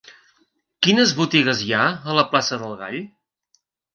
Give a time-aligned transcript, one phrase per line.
[0.85, 2.99] Quines botigues hi ha a la plaça del Gall?